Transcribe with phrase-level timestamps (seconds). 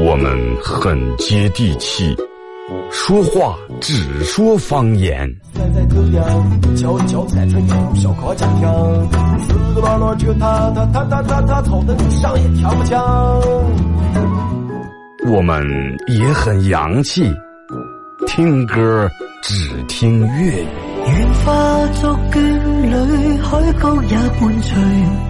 [0.00, 2.16] 我们很接地气，
[2.90, 5.32] 说话只说方言。
[6.76, 8.68] 叫叫菜菜鸟，小烤家庭，
[9.46, 13.40] 四个老这个他他他他他他吵得上也跳不强。
[15.32, 15.64] 我们
[16.08, 17.22] 也很洋气，
[18.26, 19.08] 听歌
[19.42, 20.66] 只听粤语。
[21.06, 22.40] 愿化作眷
[22.82, 25.29] 侣，海角也伴随。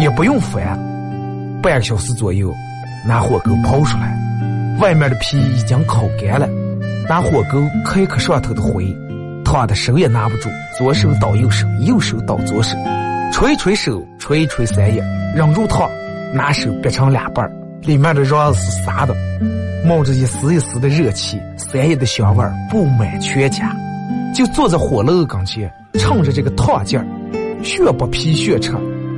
[0.00, 0.78] 也不用翻，
[1.62, 2.52] 半个小时左右，
[3.06, 4.16] 拿火钩刨出来，
[4.80, 6.48] 外面的皮已经烤干了，
[7.08, 8.84] 拿火钩磕一磕上头的灰，
[9.44, 12.76] 烫的手也拿不住，左手倒右手，右手倒左手，
[13.32, 15.02] 捶捶手，捶捶三叶，
[15.34, 15.88] 扔入烫，
[16.32, 17.50] 拿手掰成两半
[17.82, 19.14] 里面的瓤子是散的，
[19.84, 23.74] 冒着一丝一丝的热气，三叶的香味布满全家，
[24.34, 27.04] 就坐在火炉跟前，趁着这个烫劲儿，
[27.62, 28.72] 血不皮血吃。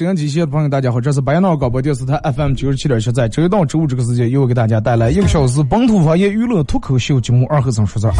[0.00, 8.12] 收音机前的朋友，大家好，这是白闹广播电视台 FM 九十七点七，在周一到周五这个时间，又给大家带来一个小时本土方言娱乐脱口秀节目《二和尚说事儿》。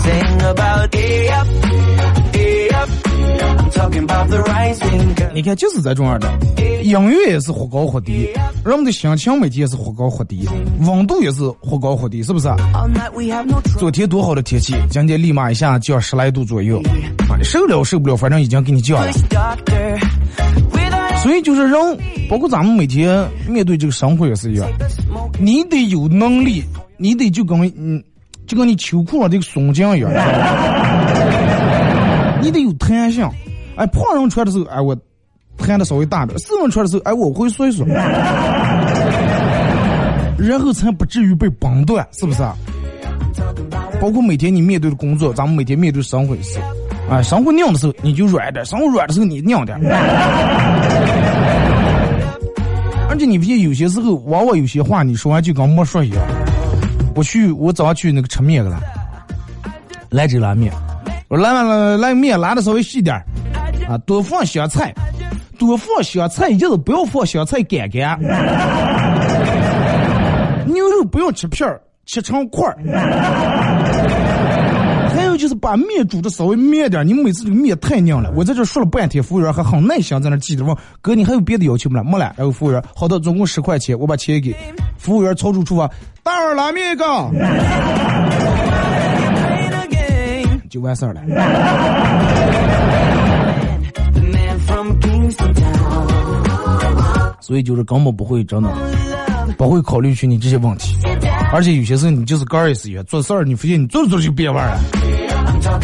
[5.33, 6.31] 你看，就是这种样的，
[6.83, 8.29] 音乐也是忽高忽低，
[8.62, 10.47] 人们的心情每天也是忽高忽低，
[10.81, 12.47] 温度也是忽高忽低，是不是？
[13.79, 16.79] 昨天多好的天气，今天立马一下降十来度左右，
[17.31, 19.11] 啊，受了受不了，反正已经给你降了。
[21.22, 21.72] 所以就是人，
[22.28, 24.66] 包括咱们每天面对这个生活也是一样，
[25.38, 26.64] 你得有能力，
[26.97, 28.03] 你得就跟嗯，
[28.47, 30.10] 就跟你秋裤上这个松紧一样，
[32.42, 33.28] 你得有弹性。
[33.76, 34.97] 哎，胖人穿的时候，哎我
[35.58, 37.84] 弹的稍微大点；瘦人穿的时候，哎我会缩一缩，
[40.38, 42.42] 然后才不至于被崩断，是不是？
[44.00, 46.58] 包括每天你面对的工作，咱们每天面对生活也是。
[47.10, 49.76] 啊，生活硬的时候你就软点，生活软的时候你硬点。
[53.09, 56.22] 而且你不信，有些时候往往有些话你说完就跟没说一样。
[57.16, 58.78] 我去，我早上去那个吃面去了，
[60.10, 60.72] 来这拉面，
[61.26, 63.17] 我来完了来面拉的稍微细点
[63.88, 64.94] 啊，多放香菜，
[65.58, 68.17] 多放香菜，就是不要放香菜干干。
[70.67, 72.79] 牛肉不要切片儿，切成块儿。
[75.40, 78.31] 就是把面煮的稍微面点，你每次这个面太硬了。
[78.37, 82.02] 我在这说了半天，服务员还很耐心在那记着问哥，你还有别的要求吗？
[82.04, 82.34] 没了。
[82.37, 84.54] 然后服务员，好的，总共十块钱，我把钱给
[84.98, 85.90] 服务员，操出厨房，
[86.22, 87.04] 大碗拉面一个，
[90.69, 91.22] 就完事儿了。
[97.40, 98.70] 所以就是根本不会真的，
[99.56, 100.94] 不会考虑去你这些问题，
[101.52, 104.78] 而且有些事你就是干也是一样，做事儿你发现你做着做着就变味了。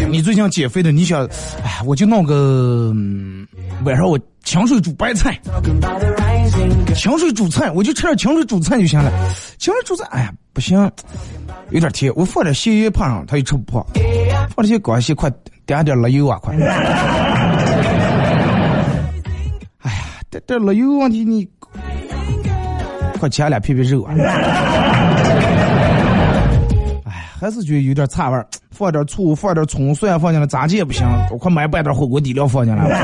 [0.08, 1.24] 你最近减肥的，你想，
[1.62, 2.92] 哎，我就弄个
[3.84, 5.38] 晚上我清水煮白菜，
[6.94, 9.10] 清水煮菜，我就吃点清水煮菜就行了。
[9.58, 10.78] 清水煮菜，哎呀，不行，
[11.70, 12.12] 有点甜。
[12.16, 13.84] 我放点咸盐放上，他又吃不胖。
[14.54, 15.30] 放点些广西快
[15.66, 16.54] 点点辣油啊，快！
[16.54, 16.58] 哎
[19.92, 19.98] 呀，
[20.30, 21.46] 这这辣油问题你，
[23.18, 24.14] 快切俩片片肉啊！
[27.38, 28.46] 还是觉得有点差味儿。
[28.70, 31.06] 放点醋，放点葱蒜放进来，咋介也不行。
[31.30, 32.96] 我快买半袋火锅底料放进来了。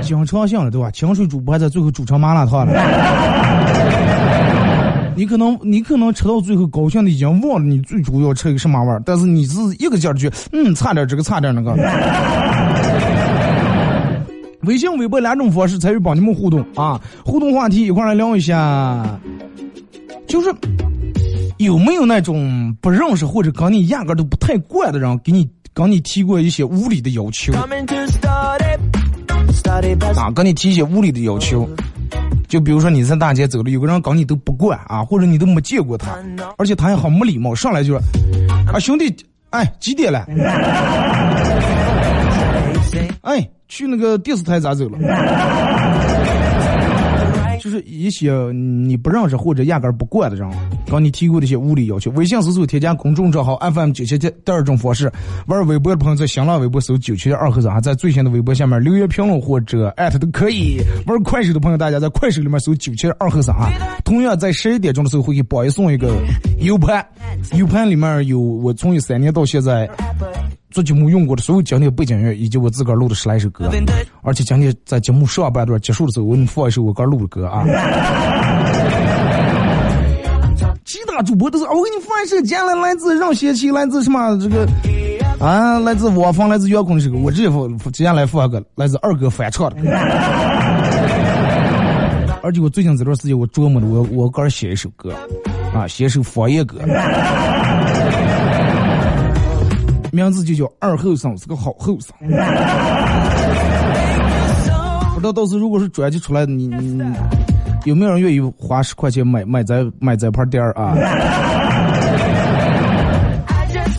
[0.00, 0.90] 经常性了对吧？
[0.90, 2.74] 清水煮不还在最后煮成麻辣烫了。
[5.16, 11.72] 你可能你可能吃到最后高兴的已经忘了你最主要吃一个什么味儿，但是你是一个劲儿去，嗯，差点这个差点那个。
[14.62, 17.00] 微信、微博两种方式参与帮你们互动啊！
[17.24, 19.04] 互动话题一块来聊一下，
[20.26, 20.52] 就是。
[21.58, 27.52] 有没有那种不认识或者跟你压根都不太惯的人，给你跟你提过一些无理的要求？
[30.16, 31.68] 啊，跟你提一些无理的要求，
[32.48, 36.16] 就比如说你在大街走了，有个人跟你都不惯啊，或者你都没见过他，
[36.58, 38.00] 而且他也好没礼貌，上来就说
[38.72, 39.14] ：“啊，兄弟，
[39.50, 40.26] 哎，几点了？
[43.22, 44.98] 哎，去那个电视台咋走了？”
[47.64, 50.46] 就是一些你不认识或者压根儿不惯的人，
[50.86, 52.10] 跟你提过的一些无理要求。
[52.10, 55.10] 微信搜索添加公众账号 FM 九七七，第二种方式，
[55.46, 60.78] 玩微博的朋友在新浪微博搜九七七二和尚，在最新的微博下面留言评论或者艾特都可以。
[61.06, 63.72] 玩快手的朋友，大家在快手里面搜九七七二和尚啊。
[64.04, 66.14] 同样在十一点钟的时候会给宝爷送一个
[66.60, 67.02] U 盘
[67.54, 69.88] ，U 盘里面有我从一三年到现在。
[70.74, 73.70] 做节目用过的所有经典背景音乐，以及我自个儿录的十来首歌，
[74.22, 77.62] 而且今天在节目上半段结束的时候，我给你放一首我刚录的歌啊。
[80.84, 84.68] 其他主播都是，我给你放一首，接下来来自让贤齐，来自什么这个
[85.38, 89.76] 啊，来自我方，来自遥控的这个，我直接放，接下来放个来自二哥翻唱的。
[92.42, 95.14] 而且我最近这段时间我琢磨的，我我刚写一首歌，
[95.72, 96.80] 啊，写一首方言歌。
[100.14, 102.14] 名字就叫二后生，是个好后生。
[105.14, 107.02] 不知道到时候如果是专辑出来，你你
[107.84, 110.94] 有没有人愿意花十块钱买买这买这盘店儿啊？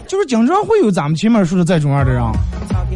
[0.07, 2.23] 就是经常会有咱们前面说的这种样的人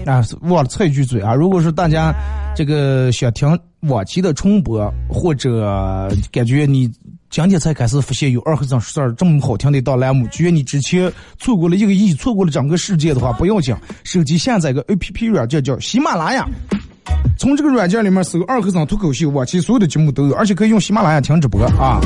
[0.06, 2.14] 啊，忘了插一句嘴啊，如果是大家
[2.56, 6.92] 这个想听往期的重播，或者感觉你。
[7.32, 16.44] 今天才开始发现有二和尚说事儿这么好听的一档栏目，觉得你之前错过了一个亿，错过了整个世界的话，不要紧，手机下载个 A P P 软件叫喜马拉雅，
[17.38, 22.02] 从这个软件里面搜二和尚脱口秀，往期所有的节目都有，而且可以用喜马拉雅听直播啊。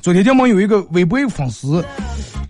[0.00, 1.84] 昨天节目有一个微博粉丝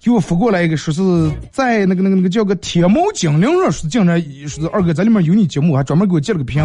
[0.07, 1.03] 给我发过来一个，说是
[1.51, 6.65] 在那个那个那个叫个天猫精灵上说，竟然说是二哥在里面有你节目，还专门给我截了个屏，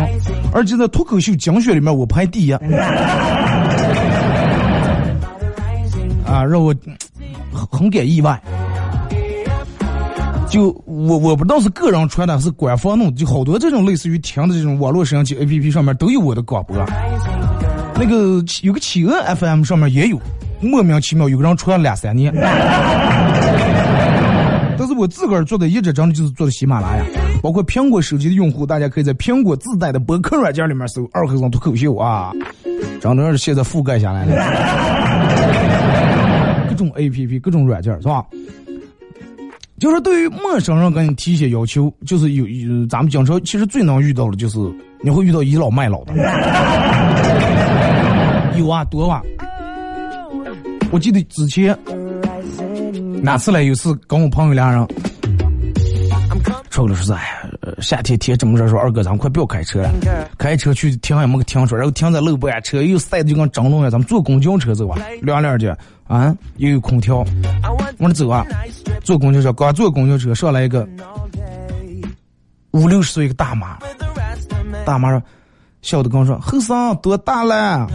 [0.53, 2.51] 而且在脱口秀精选里面我排第一。
[6.23, 6.71] 啊，让我
[7.51, 8.39] 很很感意外。
[10.47, 16.77] 就我我不知道是个人传的，是官方弄，就好多这种类似于听的这种网络摄像机 A P P 上面都有我的广播。
[17.95, 20.21] 那个有个企鹅 F M 上面也有，
[20.61, 22.31] 莫名其妙有个人传了两三年。
[24.77, 27.03] 但是我自个儿做的一直真的就是做的喜马拉雅，
[27.43, 32.31] 包括苹果手机的用户，大家可以在苹果自带的博客软件里面搜“二和尚脱口秀”啊，
[32.99, 34.33] 真的是现在覆盖下来了。
[36.67, 38.25] 各种 A P P，各种软件是吧？
[39.77, 44.57] 就是对于陌生人跟你提一些要求，就是有有咱们经常其实最能遇到的，就是
[45.01, 46.13] 你会遇到倚老卖老的。
[48.57, 49.21] 有啊，多啊！
[50.91, 51.77] 我记得之前
[53.23, 54.85] 哪次来，有次跟我朋友俩人，
[56.69, 57.21] 说了说是，哎，
[57.79, 59.91] 夏天天这么热，说二哥咱们快不要开车了，
[60.37, 65.77] 开车去停也没个停车，然后停在路边，车又晒的就跟蒸笼一样，咱们坐公交车走吧，凉凉的。
[66.07, 67.19] 啊，又有空调，
[67.99, 68.45] 往那走啊！
[69.01, 70.85] 坐公交车，刚坐公交车上来一个
[72.71, 73.77] 五六十岁一个大妈，
[74.83, 75.23] 大妈说
[75.81, 77.87] ：“小的跟我说，后生多大了？”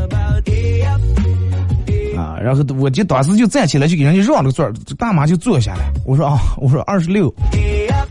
[2.26, 5.92] 啊，然后我就当时就站起来，就给人家让了个座儿，大妈就坐下来。
[6.04, 7.32] 我说啊，我说二十六，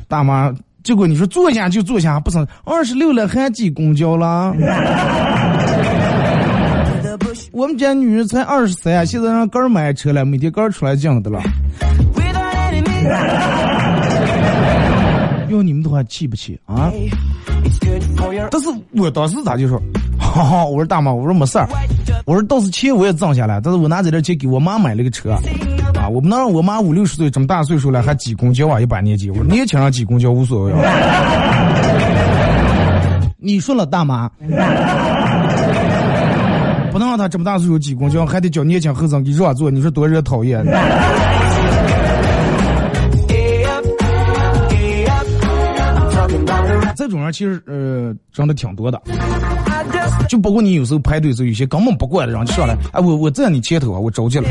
[0.08, 0.54] 大妈，
[0.84, 4.56] 结果你说坐下就坐下，不成，二十六了还挤公交了？
[7.52, 11.42] 我们家女人才二十三，现在让哥儿买车了，每天哥儿出来讲的了。
[15.50, 16.92] 要你们的话气不气啊？
[18.52, 19.82] 但是我当时咋就说，
[20.36, 21.66] 哈哈，我说大妈，我说没事儿，
[22.26, 25.32] 我说倒是钱我也挣下来，但是我拿这点钱给我妈买了个车，
[25.96, 30.74] 啊，我不能让我妈五六十岁这么大岁数了还挤公交啊，一把年纪，我说年轻人挤公交无所谓。
[33.38, 34.28] 你说了，大妈，
[36.92, 40.66] 不能让他这么大岁数挤公交，还得叫年轻后生给让座，你说多惹讨厌。
[46.98, 49.00] 这种人其实呃真的挺多的，
[50.28, 54.48] 就包括你有时候排队时候，有些根本不管的人就上来，哎我我在你前头啊，我着急了，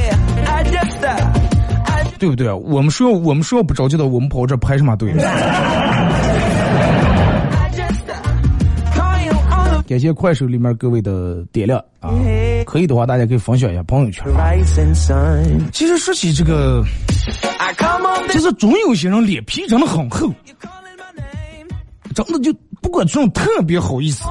[2.18, 2.52] 对不对？
[2.52, 5.12] 我们说我们说不着急的，我们跑这排什么队？
[9.86, 12.10] 感谢快手里面各位的点亮啊，
[12.64, 14.24] 可以的话大家可以分享一下朋友圈。
[15.72, 16.82] 其实说起这个，
[18.30, 20.32] 其实总有些人脸皮真的很厚。
[22.14, 22.50] 真的就
[22.80, 24.24] 不管这种特别好意思，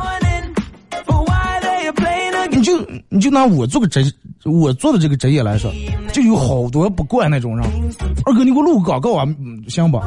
[2.64, 2.72] 就
[3.10, 4.12] 你就拿我做个职，
[4.46, 5.72] 我做的这个职业来说，
[6.12, 7.66] 就有好多不惯那种人。
[8.26, 9.28] 二哥，你给我录个广告啊，
[9.68, 10.02] 行吧？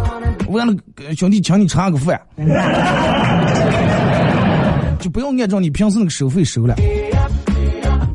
[0.49, 0.75] 我让那
[1.15, 2.21] 兄弟请你吃个饭，
[4.99, 6.75] 就不要按照你平时那个收费收了。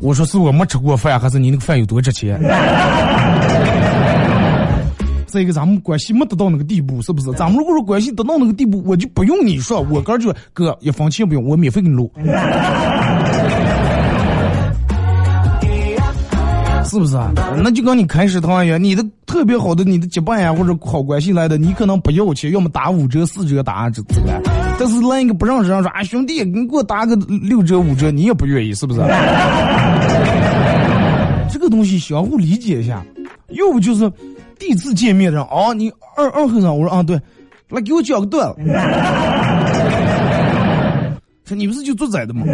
[0.00, 2.38] 我说是我没吃过饭，还是你那个饭有多值钱？
[5.26, 7.32] 再一个，咱们关系没得到那个地步，是不是？
[7.38, 12.12] 咱们如果说关系得到那个地步，我就不用你说，我哥就哥一分钱不用，我免费给你录，
[16.92, 17.32] 是不是啊？
[17.64, 24.42] 那就跟你开食堂一样，你的特别好的，你的结伴呀或者好关系来的，你可能不要钱，要么打五折、四折打这这个，
[24.78, 29.00] 但是来一个不认识人说啊兄弟，你给我打个六折、五折，你也不愿意，是不是？
[31.50, 33.02] 这个东西相互理解一下，
[33.48, 34.12] 要不就是。
[34.58, 37.18] 第一次见面的啊，你二二和尚，我说啊对，
[37.70, 38.60] 来给我讲个段子。
[41.54, 42.46] 你不是就做崽的吗？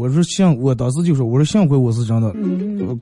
[0.00, 2.32] 我说幸，我当时就说，我说幸亏我是真的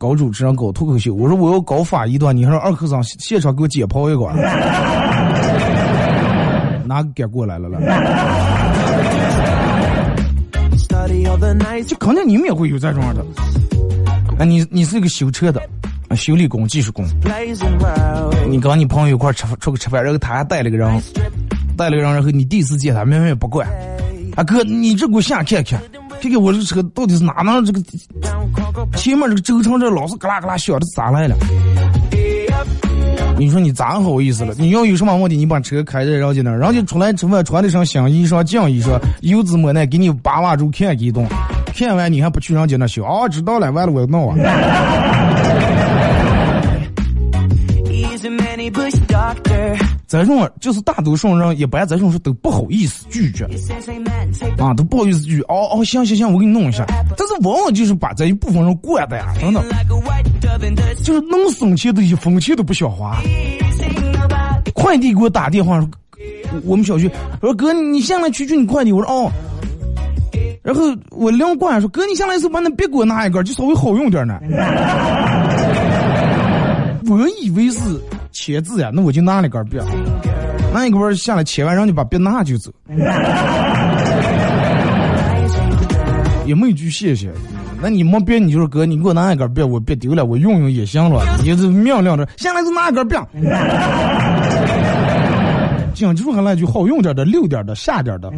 [0.01, 4.27] 搞主持人搞脱口秀，我说我要搞法医的话，你还让二科长现场给我解剖一个，
[6.85, 7.79] 哪个敢过来了了？
[11.87, 13.25] 就肯定你们也会有这种的。
[14.37, 15.63] 啊，你你是一个修车的。
[16.17, 17.05] 修理工、技术工，
[18.49, 21.01] 你跟你朋友一块吃出去吃饭，然后他还带了个人，
[21.77, 23.69] 带了个人，然后你第一次见他，明明也不管。
[24.35, 25.81] 啊哥，你这给我下看看，
[26.21, 27.81] 这个我这车到底是哪能这个
[28.97, 31.37] 前面这个轴承这老是嘎啦嘎啦响这咋来了？
[33.39, 34.53] 你说你咋好意思了？
[34.59, 41.25] 你要有什么问题，你把车开在人家那，人家出来吃饭穿的上新衣裳、净衣裳，油纸抹奶，给你扒拉住看一动，
[41.73, 43.05] 看完你还不去人家那修？
[43.05, 44.37] 啊，知道了，完了我弄啊。
[50.09, 53.45] 这种就是大多数人一般这种是都不好意思拒绝，
[54.57, 55.43] 啊，都不好意思拒绝。
[55.43, 56.87] 哦哦，行行行，我给你弄一下。
[57.15, 59.63] 但是往往就是把这一部分人惯的呀，真的，
[61.05, 63.21] 就是能省钱的一分钱都不想花。
[64.75, 65.91] 快递给我打电话说，
[66.65, 67.11] 我们小区，
[67.43, 68.91] 我说哥，你下来取取你快递。
[68.91, 69.31] 我说哦。
[70.63, 74.41] 然后我领管说，哥，你下来的时候把那别给我拿一根，就稍微好用点呢。
[77.11, 77.79] 我以为是。
[78.41, 79.79] 签字呀，那我就拿了一根笔，
[80.73, 82.71] 拿一根下来签完，让你把笔拿就走，
[86.47, 87.33] 也没句谢谢。
[87.83, 91.25] 那你没笔，你就是哥，你给我拿一根笔，我别丢了，我用用也行了。
[91.43, 93.17] 你这明亮着，下来就拿一根笔。
[95.95, 98.31] 讲究还来句好用点的、溜点的、下点的。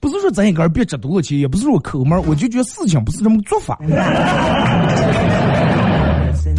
[0.00, 3.78] 不是说咱一根别值多少钱，也不是说抠门，我就觉得事情不是这么做法。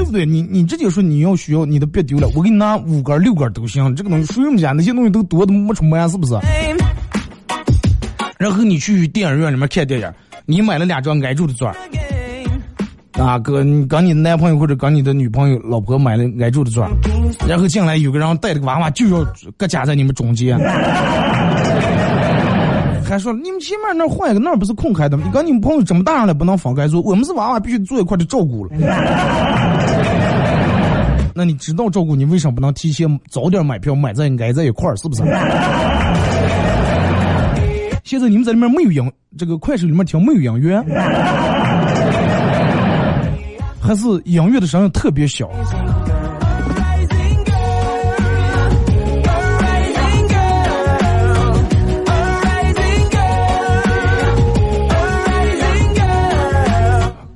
[0.02, 0.26] 对不对？
[0.26, 3.96] 你你直接说你要需要你的别丢了，我给你拿五根六根都行。
[3.96, 6.34] 这个东西谁们家那些东西都多的没出门，是不是？
[8.40, 10.12] 然后你去电影院里面看电影，
[10.48, 11.76] 你买了两张挨住的座儿，
[13.14, 16.90] 啊哥，你跟你男朋友或者跟你的女朋友、老婆买了挨住的座儿，
[17.48, 19.24] 然后进来有个人带着个娃娃就要
[19.56, 20.58] 搁夹在你们中间。
[23.12, 25.24] 还说你们前面那换一个，那不是空开的吗？
[25.26, 27.04] 你跟你们朋友这么大人了，不能分开住。
[27.04, 28.72] 我们是娃娃，必须坐一块的照顾了。
[31.36, 34.96] 那你知道照顾你，为什么不能提前早点买票，买在挨在一块儿？
[34.96, 35.24] 是不是？
[38.06, 40.82] 现在你们在里面没有音，这个快手里面听没有音乐，
[43.82, 45.50] 还是音乐的声音特别小？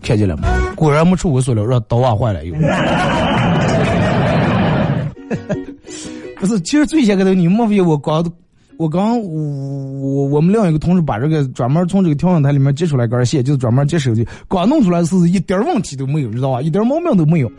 [0.05, 0.47] 看见了吗？
[0.75, 2.53] 果然没出我所料，让刀娃坏了又。
[6.39, 8.23] 不是，其实最先开头，你莫非我光
[8.77, 16.61] 我刚我我们另一个同事把这个专门从这个调音台里面接出来根线，就是专门接手机，刚弄出来是一点问题都没有，知道吧？
[16.61, 17.49] 一点毛病都没有，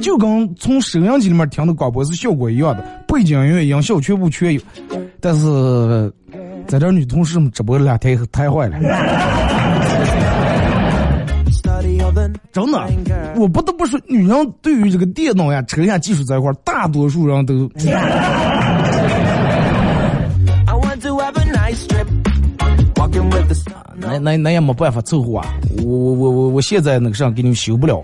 [0.00, 4.60] 就跟从收音机里面听的广播是效果一样的，背景音乐、音效全部全有。
[5.18, 6.12] 但是
[6.68, 8.78] 在这女同事们直播两天太坏了，
[12.52, 12.88] 真的，
[13.36, 17.70] 我不得不说，女人对于这个电脑呀、车呀技术这一块，大多数人都。
[24.02, 25.46] 那那那也没办法凑合啊！
[25.84, 28.02] 我我我我我现在那个啥给你们修不了，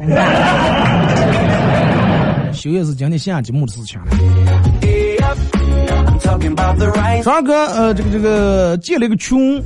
[2.53, 4.07] 修也是今天下节目的事情了。
[7.25, 9.61] 张二哥，呃，这个这个建了一个群，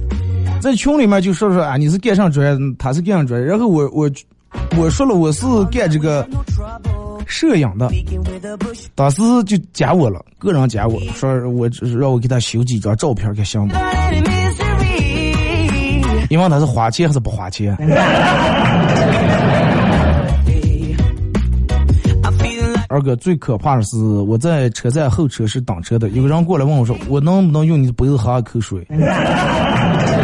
[0.60, 2.58] 在群里面就说说啊，你是干啥专业？
[2.78, 3.46] 他是干啥专业？
[3.46, 4.08] 然后我我
[4.78, 6.26] 我说了我是干这个
[7.26, 7.90] 摄影的，
[8.94, 13.74] 当时就加我了，个人加我说我让我给他修几张照片，给行吗？
[16.28, 17.76] 你问他是花钱还是不花钱？
[22.88, 28.84] 二哥，最可怕的是我在车站候车室等车的，有个人过来问我说：“我能不能用你的杯子喝口水？”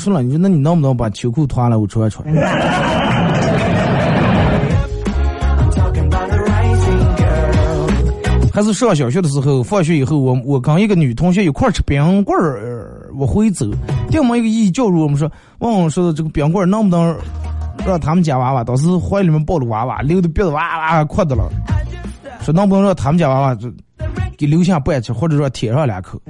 [0.00, 2.26] 说了，你说那你能不能把秋裤脱了我穿穿？
[8.52, 13.64] 还是上小学的时候，放学以后，我我跟一个女同学一块吃冰棍儿，我回走，
[14.10, 15.30] 对门一个一叫住我们说，
[15.60, 17.16] 问我说的这个冰棍儿能不能
[17.86, 21.48] 让他们家娃娃，当时怀里面抱着娃娃，流的鼻子哇哇哭的了，
[22.42, 23.70] 说能不能让他们家娃娃就
[24.36, 26.20] 给留下半吃，或者说舔上两口。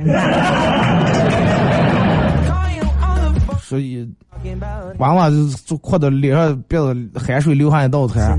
[3.71, 4.05] 所以
[4.99, 8.37] 娃娃就就哭的脸上鼻子汗水流下一道滩。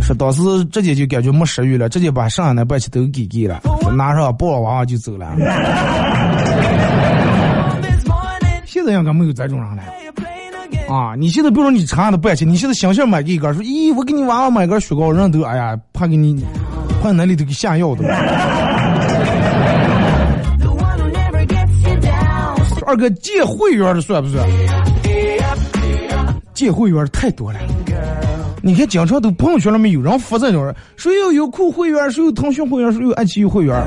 [0.00, 3.60] 说当时直接就感觉没食欲了，直接把剩下那半吃都给给了，
[3.94, 5.30] 拿上抱着娃娃就走了。
[8.64, 9.82] 现在应该没有这种人了。
[10.88, 16.42] 啊，你现在比如说你差的半吃，你现在想想买给一根，说咦，我给你娃娃买根雪糕，人都哎呀，怕给你，
[17.02, 18.04] 怕那里头给下药的。
[22.88, 24.48] 二哥借会员的算不算？
[26.54, 27.58] 借会员太多了。
[28.62, 33.78] 你看，经常都朋友圈里面有人发这种，谁有优酷会员，谁有腾讯会员，谁有爱奇艺会员。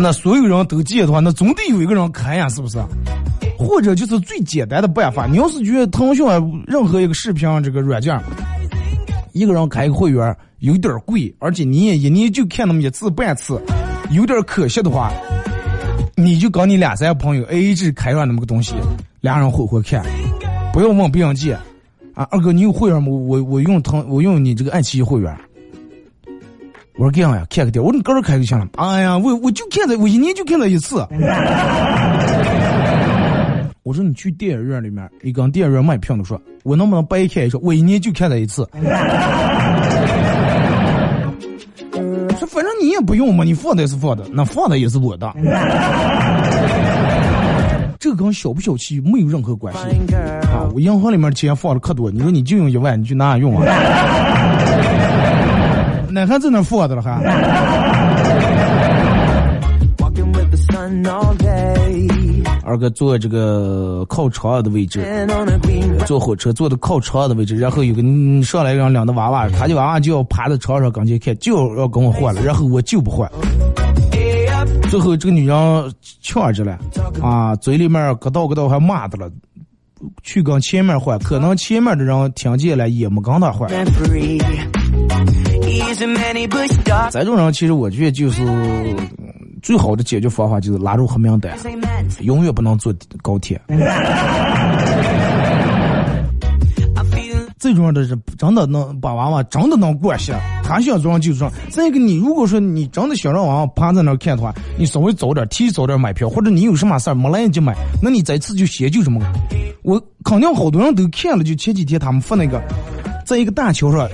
[0.00, 2.76] 那所有人都借的话，那总得有一个人开呀，是不是？
[3.56, 6.26] 或者就是最简单的办法，你要是觉得腾讯
[6.66, 8.20] 任何一个视频这个软件，
[9.34, 13.62] 一个人开一个会员有点贵，而且你也一年就看那么一次半次，
[14.10, 15.12] 有点可惜的话，
[16.20, 18.74] 你就搞你俩三个朋友 A A 制开上那么个东西，
[19.20, 20.04] 俩人混混看。
[20.72, 21.54] 不要问别人借，
[22.14, 23.08] 啊，二哥，你有会员吗？
[23.08, 25.34] 我我用腾，我用你这个爱奇艺会员。
[26.96, 28.68] 我说这样呀，看个电影，我说你个人开就行了。
[28.76, 31.06] 哎呀，我我就看这，我一年就看这一次。
[33.82, 38.68] 我说你去电影院里面，你跟电影院卖票的说，我能不能白看一说，我一年就看这一次。
[42.50, 45.32] 说反正你也不用嘛，你放的是放的， 那放的也是我的。
[47.98, 49.80] 这个跟小不小气没有任何关系
[50.48, 50.66] 啊！
[50.74, 53.66] 我银行里面钱放的可多，你说你就用一万，你去哪用啊？
[56.08, 57.20] 那还在那放着了还？
[62.70, 65.04] 二哥坐这个靠窗的位置，
[66.06, 68.00] 坐火车坐的靠窗的位置，然后有个
[68.44, 73.28] 上来让两个娃娃，他的娃娃就要趴在床上跟前看，就要跟我换了，然后我就不换。
[74.88, 76.78] 最后这个女人呛着了，
[77.20, 79.28] 啊，嘴里面咯道咯道还骂的了，
[80.22, 83.68] 去跟前面换，可能前面的人听见了也没跟他换。
[87.10, 88.44] 这种人其实我觉得就是
[89.62, 91.56] 最好的解决方法就是拉入黑名单，
[92.20, 93.60] 永远不能坐高铁。
[97.58, 101.52] 最重要的是，真的能把娃娃真的能惯下，他想装就装。
[101.68, 109.20] 再一个，你如果说你真的想让娃娃趴在那儿看的话，你稍微早点提早点买票，或者你有什么事儿没来得及买，那你这次就先就什么。
[109.82, 112.62] 我肯定好多人都看了，就前几天他们发那个，
[113.26, 114.08] 在一个大桥上，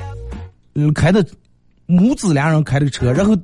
[0.74, 1.24] 嗯，开的
[1.86, 3.36] 母子俩人开的车，然后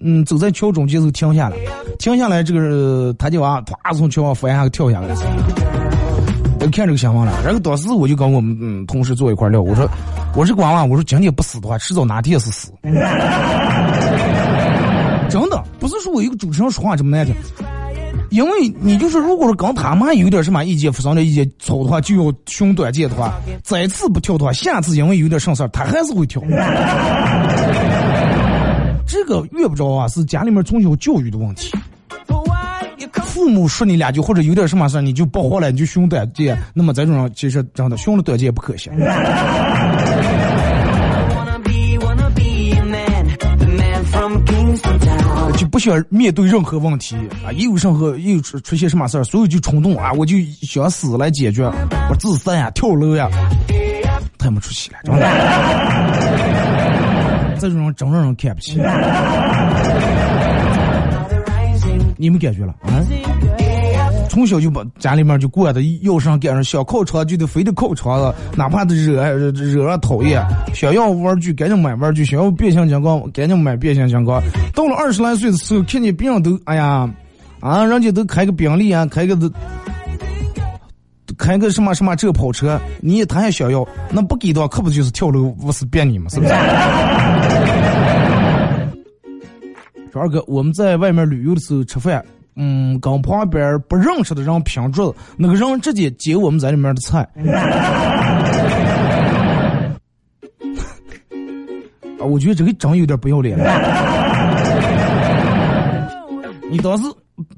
[0.00, 1.56] 嗯走在桥中间时候停下来，
[1.98, 5.14] 停下来这个他就娃啪从桥上翻下跳下来。
[6.62, 9.88] 我看这个情况了，然后当时我就跟我们嗯同事坐一块聊，我说，
[10.34, 12.70] 我说娃娃，我说今天不死的话，迟早哪天是死。
[15.30, 17.34] 真的，不是说我一个主持人说话这么难听。
[18.30, 23.32] 因为你就是如果说跟他妈有点什么意见，发生点意见吵的话，就要寻短见的话，
[23.64, 26.42] 这次不跳的话，下次因为有点什么事儿，他还是会跳。
[29.10, 31.76] 这个越不着啊，是家里面从小教育的问题。
[33.24, 38.92] 父母说你两句或者有点什么事儿，你就爆火了，你就凶短见，那么这种其实真的凶了短见不可行。
[45.56, 47.50] 就不想面对任何问题啊！
[47.52, 50.12] 一有任何一出出现什么事儿，所有就冲动啊！
[50.12, 51.64] 我就想死来解决，
[52.08, 53.28] 我自杀呀，跳楼呀，
[54.38, 56.59] 太没出息了，真的。
[57.60, 58.80] 这种人真让人看不起。
[62.16, 63.00] 你们感觉了啊？
[64.28, 69.14] 从小就把家里面就惯的，要上赶上想靠床就得非得靠床了，哪怕的惹
[69.50, 70.40] 惹人讨厌。
[70.72, 74.40] 想要玩具赶紧买玩具，想要变形金刚赶紧买变形金刚。
[74.72, 77.10] 到了二十来岁的时候，看见别人都哎呀，
[77.58, 79.50] 啊，人家都开个宾利啊，开个都
[81.40, 86.28] 开个什么什么这个跑车，你他还想要，那不给的话，可不就是跳楼不是变你吗？
[86.28, 86.52] 是不是？
[90.12, 92.22] 说二哥，我们在外面旅游的时候吃饭。
[92.56, 97.20] 嗯，跟旁边不认识的人拼桌子，那个人直接接我们在里面的菜。
[102.18, 103.56] 啊，我觉得这个真有点不要脸。
[106.70, 107.04] 你当时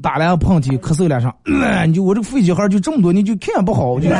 [0.00, 1.32] 打两个喷嚏，咳嗽两声，
[1.86, 4.08] 你就我这个飞机号就这么多，你就看不好就。
[4.08, 4.14] 是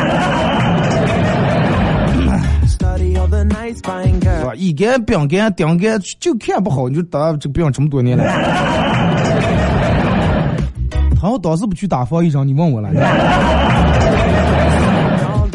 [4.45, 4.55] 吧？
[4.55, 8.25] 一杆、饼杆、顶杆就看不好，你就打这个病这么多年了。
[11.23, 12.89] 然后当时不去打防疫针，你问我了。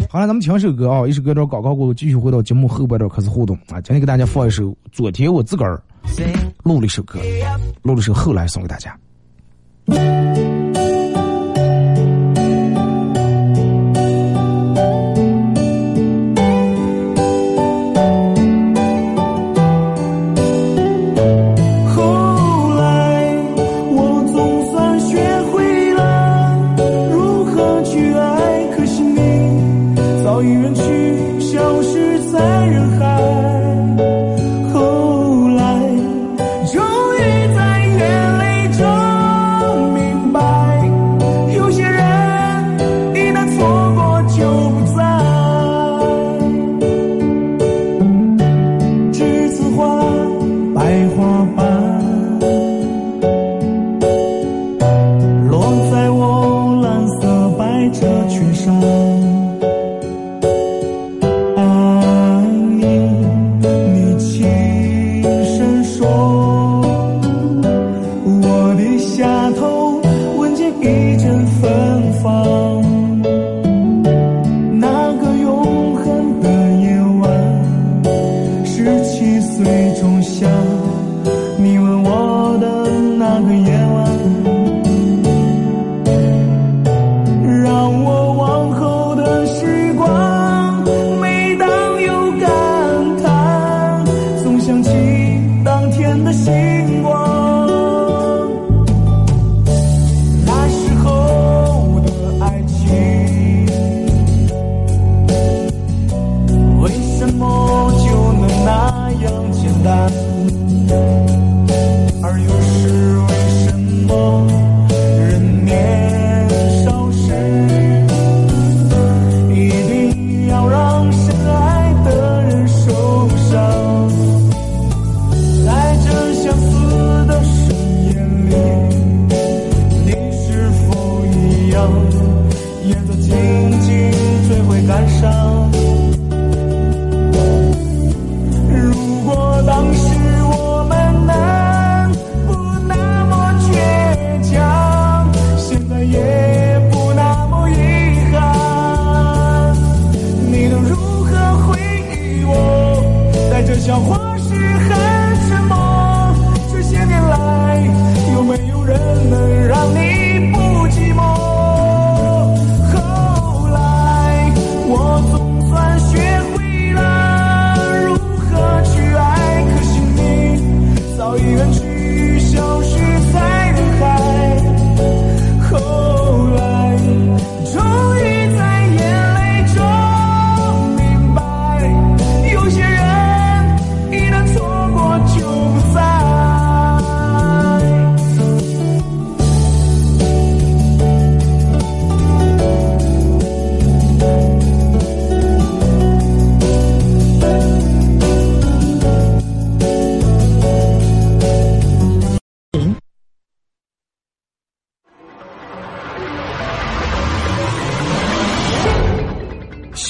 [0.09, 3.81] 好了，咱们听首歌啊，一首歌到广告过后，继续回到节目后半段开始互动啊。
[3.81, 5.79] 今天给大家放一首，昨天我自个儿
[6.63, 7.19] 录了一首歌，
[7.83, 8.97] 录了首后来送给大家。
[9.89, 10.56] Thank you.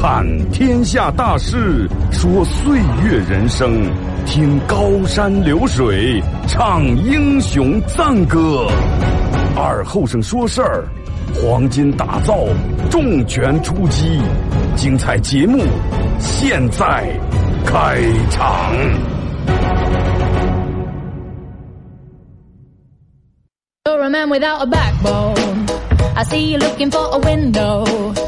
[0.00, 3.84] 看天下大事，说岁月人生，
[4.24, 8.68] 听高山流水，唱英雄赞歌。
[9.56, 10.86] 二后生说事儿，
[11.34, 12.44] 黄金打造，
[12.88, 14.20] 重拳出击，
[14.76, 15.64] 精彩节目
[16.20, 17.12] 现在。
[17.66, 18.72] 开场。
[23.84, 25.66] You're a man without a backbone.
[26.14, 28.27] I see you looking for a window.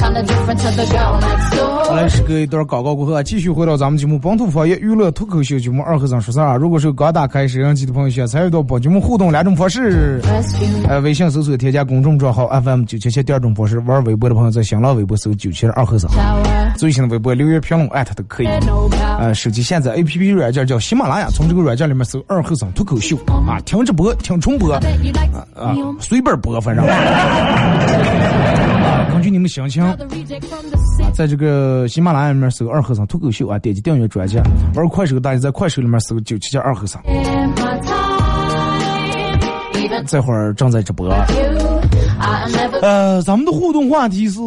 [0.00, 6.56] 好嘞，时隔一段广告过后啊，继续回到咱们节目《本土方言娱乐脱口秀》节目二和尚说事儿啊。
[6.56, 10.20] 如果是刚打开摄像机的朋友，想参与到本节目互动两种方式：
[10.88, 16.10] 呃，微信搜索添加公众账号 FM 九七七；第二种方式，玩微博的朋友在新浪微博搜九七二和尚。
[16.76, 18.46] 最新的微博留言评论艾特都可以。
[19.18, 23.16] 呃，手机下载 APP 软件叫喜马拉雅，从这个软件里面搜二和尚脱口秀。
[23.46, 24.80] 啊，听直播，听重播，啊
[25.54, 26.84] 啊，随便播，反正。
[29.44, 29.94] 根据你们心情，啊，
[31.12, 34.38] 在这个喜马拉雅里面搜“二和尚脱口秀”啊，点击订阅专辑；
[34.74, 37.02] 玩快手，大家在快手里面搜“九七七二和尚”。
[40.06, 41.08] 这会儿正在直播。
[42.80, 44.40] 呃，咱们的互动话题是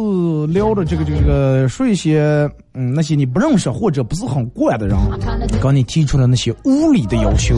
[0.48, 4.96] 聊的这个这个说一些嗯那些你不认识或者不是很惯的人，
[5.60, 7.54] 跟你提出的那些无理的要求，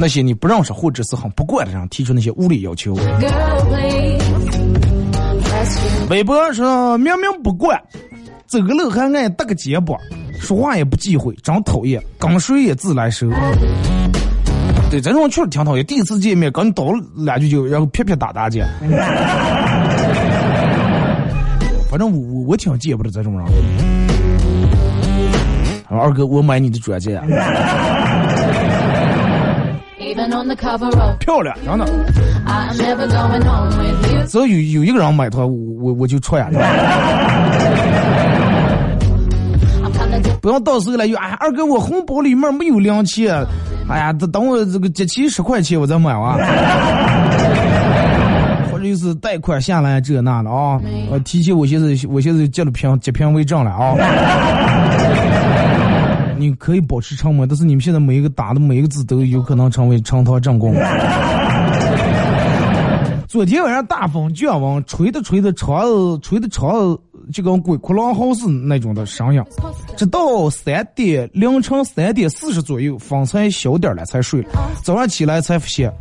[0.00, 2.96] 那些你不认识或者是很不惯的人提出那些无理要求。
[6.08, 7.76] 微博说明明不惯，
[8.46, 9.98] 走个路还爱搭个肩膀，
[10.38, 13.28] 说话也不忌讳，真讨厌，跟谁也自来熟。
[14.88, 15.84] 对，这种确实挺讨厌。
[15.84, 18.62] 第一次见面，跟你叨两句就，然后啪啪打打去。
[21.90, 23.44] 反正我我挺见不得这种人。
[25.88, 27.20] 二哥，我买你的钻戒。
[31.18, 31.86] 漂亮，真的。
[34.26, 36.48] 只要有有一个人买它，我我我就穿。
[40.40, 43.34] 不要到时候来又哎，二哥，我红包里面没有零钱。
[43.88, 46.36] 哎呀，等等我这个集齐十块钱，我再买啊。
[48.70, 50.78] 或者就是贷款下来这那的啊。
[51.10, 53.94] 我提起我现在我现在结了平结平为证了啊。
[56.38, 60.74] 你可以保持沉默，但是你们现在每一个打的每一个字都有可能成为呈堂证供。
[63.28, 66.98] 昨天晚上大风降温，吹的吹的窗子吹的窗子
[67.32, 69.42] 就跟鬼哭狼嚎似那种的声音，
[69.96, 74.48] 直到三点凌晨三点四十左右风才小点了才睡了。
[74.82, 75.92] 早上起来才发现，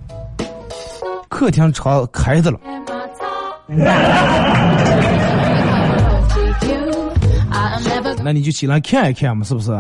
[1.27, 2.59] 客厅窗开着了。
[8.25, 9.71] 那你就起来看一看嘛，是不是？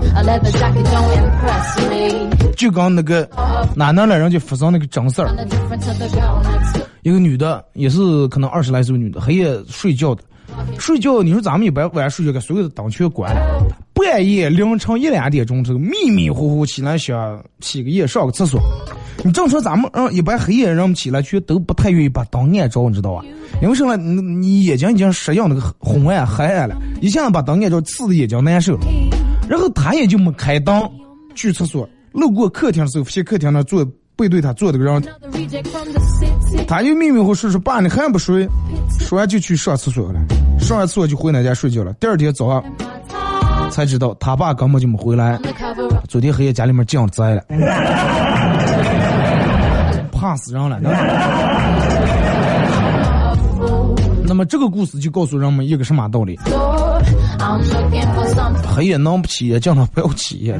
[2.55, 3.27] 就刚那个
[3.75, 5.29] 哪哪来人就发生那个真事儿，
[7.01, 10.21] 一个女的也是可能二十来岁女的，黑夜睡觉的，
[10.79, 18.61] 睡觉你说咱们一般晚上睡觉，给所有的灯全关了，半夜凌晨一两点钟这个迷迷糊糊起来想起个夜上个厕所，
[19.23, 23.23] 你正常咱们嗯一般黑夜人们起来却都不太愿意把灯按着，你知道吧？
[23.61, 23.95] 因为什么？
[23.95, 28.77] 你眼睛已经适应那个昏暗黑暗了，一下子把灯按着，刺的眼睛难受。
[29.47, 30.89] 然后他也就没开灯，
[31.35, 35.01] 去厕所，路过客厅的时候，发现客厅那坐背对他坐的个人，
[36.67, 38.47] 他就迷迷糊糊说：“爸，你还不睡？”
[38.99, 40.19] 说完就去上厕所了，
[40.59, 41.93] 上完厕所就回奶家睡觉了。
[41.93, 42.63] 第二天早上
[43.69, 45.39] 才知道，他爸根本就没回来，
[46.07, 47.43] 昨天黑夜家里面降灾了，
[50.11, 50.79] 怕死人了。
[54.27, 56.39] 那么这个故事就告诉人们一个什么道理？
[58.75, 60.57] 黑夜能不起夜，叫他不要起夜。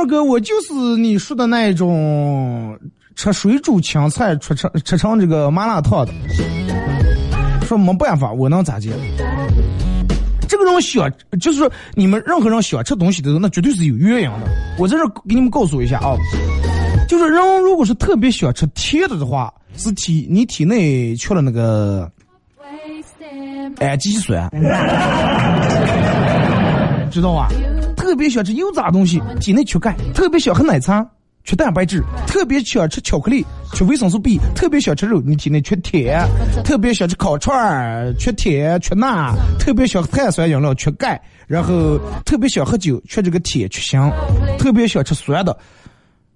[0.00, 2.74] 二哥，我就是你说的那种
[3.14, 6.12] 吃水煮青菜吃成吃成这个麻辣烫的。
[7.66, 8.90] 说没办法，我能咋接？
[10.48, 11.06] 这个人想，
[11.38, 14.48] 就是说你们任何人想吃东西的时候，那绝对是有原因的。
[14.78, 16.16] 我在这给你们告诉一下啊，
[17.06, 22.10] 就是人如果是特别想吃甜的的话，是体你体内缺了那个
[23.80, 24.48] 氨基酸，
[27.12, 27.50] 知道吧？
[28.10, 31.06] 特别想吃油炸东西，体内缺钙；特别想喝奶茶。
[31.44, 36.12] 缺蛋白质，特别喜欢吃巧克力，缺维生素 B；特别想吃肉，你体内缺铁；
[36.64, 41.96] 特别想吃烤串儿，缺铁缺钠；特别想喝碳酸饮料，缺钙；然后
[42.26, 44.10] 特别想喝酒，缺这个铁缺锌；
[44.58, 45.56] 特别想吃酸的，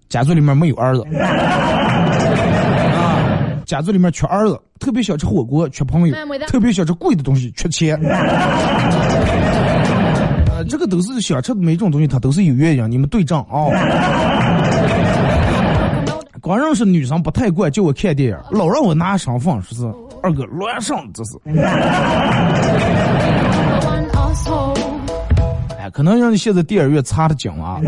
[0.08, 6.14] 家族里面没有儿子 啊，家族里面缺儿子；特别想吃火锅，缺朋友；
[6.46, 8.00] 特别想吃贵的东西，缺钱。
[10.68, 13.68] 这个都是想吃的每种东西，它都是有原因，你们对账啊。
[16.40, 19.87] 光认识女生不太惯，叫我看电影，老让我拿身份，说是
[20.22, 21.38] 二哥乱上，这是。
[25.79, 27.81] 哎，可能让你现在电影院查的紧了。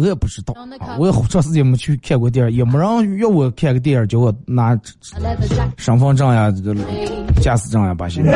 [0.00, 0.54] 哥也不知道，
[0.98, 4.78] 我也好长时间没去看过电影，也没人约我看个电影，叫我拿
[5.76, 6.50] 身份证呀、
[7.40, 8.22] 驾驶证呀，把些。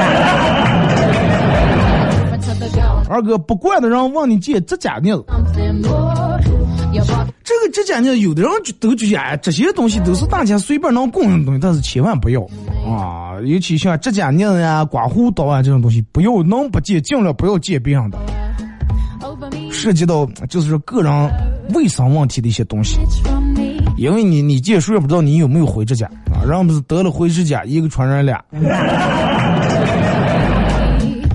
[3.08, 5.24] 二哥不惯的人问你借指甲镊子。
[7.42, 12.40] 这个指甲镊，有的人就都觉得哎，这些东西都是大家随便能共用的东西，但是千万不要
[12.86, 13.38] 啊！
[13.44, 18.18] 尤其像指甲镊呀、刮胡刀啊这种东西，不要能不借尽量不要借别人的，
[19.70, 21.12] 涉及到就是说个人
[21.72, 22.98] 卫生问题的一些东西。
[23.96, 28.42] 因为你你借书也不知道你有没有灰指甲啊，人不是得了灰指甲，一个传染俩，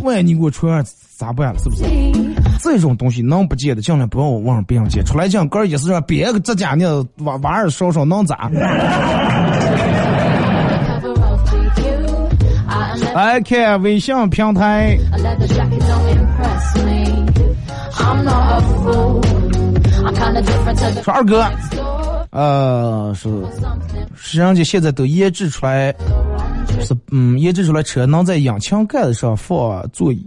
[0.04, 0.84] 万一你给我传染
[1.16, 1.58] 咋办？
[1.60, 1.84] 是不是？
[2.62, 5.02] 这种东西能不借的，尽量不要往别人借。
[5.02, 8.52] 出来讲，个意思让别个指甲呢，娃娃儿少少能咋？
[13.16, 14.98] 来看微信平台。
[21.04, 21.46] 说二哥，
[22.32, 23.30] 呃，是，
[24.16, 25.94] 是人家现在都研制出来，
[26.82, 30.26] 是嗯，研制出来车能在引擎盖子上放座椅。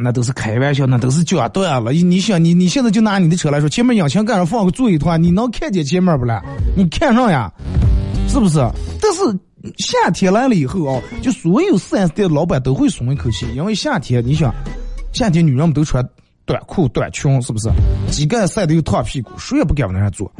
[0.00, 1.90] 那都是开玩笑，那都是脚断了。
[1.92, 6.40] 你想，你你现在就拿你的车来说，前面引擎盖上放个座椅的话，你能看见前面不啦？
[6.76, 7.52] 你看上呀，
[8.28, 8.58] 是不是？
[9.00, 9.20] 但是
[9.78, 14.54] 夏天来了以后啊，就所有四 S 店的老板都会松一口气，因为夏天，你想，
[15.12, 16.08] 夏天女人们都穿
[16.48, 17.70] 短裤短裙，是不是？
[18.10, 20.32] 膝盖晒得又烫屁股，谁也不敢往那上坐，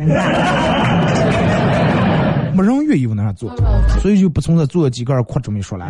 [2.55, 3.55] 没人愿意往那上坐，
[4.01, 5.87] 所以就不存在坐机盖扩这么一说了。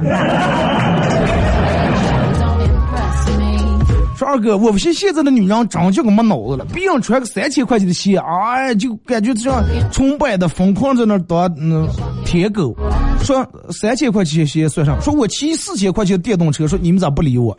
[4.17, 6.67] 说二哥，我不信现在的女人真就个没脑子了。
[6.75, 11.89] 别人穿个三千块钱的鞋，哎，就感觉像崇拜的疯狂在那当嗯
[12.25, 12.77] 舔狗。
[13.23, 17.57] 说三千块钱鞋算上，说我骑四千块钱的电动车，说你们咋不理我？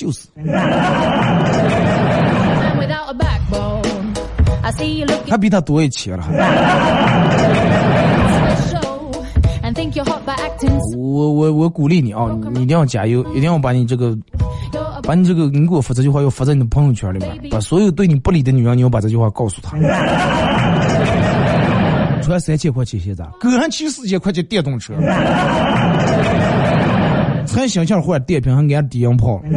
[0.00, 0.20] 就是。
[5.28, 6.24] 还比他多一千了。
[10.96, 14.16] 我我我鼓励你啊，你一定要加油，一定要把你这个，
[15.02, 19.76] 把你这个，你给我发这句话要发在你的朋友圈里面，把所有对你不理的女人，你要把这句话告诉她。
[22.22, 24.94] 穿三千块钱现在，哥还骑四千块钱电动车，
[27.46, 29.40] 才想想换电瓶还按低音炮。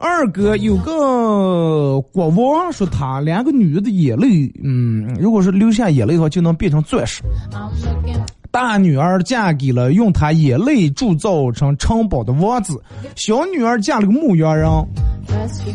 [0.00, 7.22] 二哥有个国王说，他两个女的眼泪，嗯，如果是流下眼泪的话，就能变成钻石。
[8.50, 12.80] 大女儿嫁给了用她眼泪铸造成城堡的王子，
[13.16, 14.70] 小女儿嫁了个牧羊人。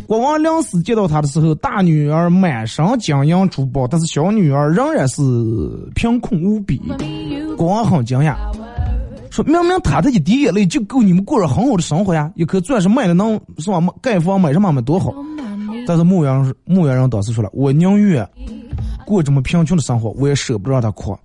[0.08, 5.22] 国王临死见到她的时候，大女儿满身金银珠宝，但是小女儿仍然是
[5.94, 6.82] 贫困无比。
[7.58, 8.36] 国王很惊讶。
[9.44, 13.82] 明明他的一滴眼泪就够你们过着很好的生活呀，一颗钻石卖了能是吧？
[14.02, 15.14] 盖房买什么买多好？
[15.88, 18.28] 但是牧羊人牧羊人当时说了，我宁愿
[19.06, 21.18] 过这么贫穷的生活，我也舍不得让他哭。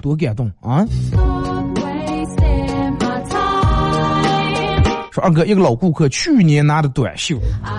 [0.00, 0.84] 多感动啊！
[5.12, 7.38] 说二哥，一个老顾客去年拿的短袖，